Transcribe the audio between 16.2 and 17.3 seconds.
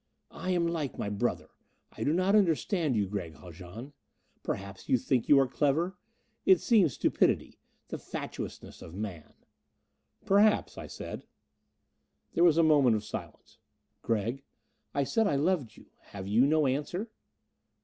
you no answer?"